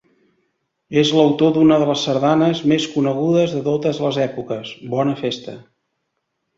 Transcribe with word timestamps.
És 1.01 1.11
autor 1.23 1.51
d'una 1.57 1.77
de 1.83 1.91
les 1.91 2.07
sardanes 2.09 2.63
més 2.73 2.89
conegudes 2.97 3.55
de 3.59 3.65
totes 3.71 4.03
les 4.09 4.21
èpoques, 4.27 4.77
Bona 4.99 5.19
Festa. 5.25 5.61